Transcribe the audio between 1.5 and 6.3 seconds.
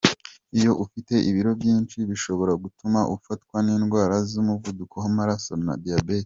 byinshi bishobora gutuma ufatwan’indwara z’umuvuduko w’amaraso na diyabete.